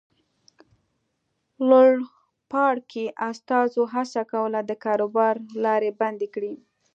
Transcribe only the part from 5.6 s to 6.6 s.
لارې بندې کړي.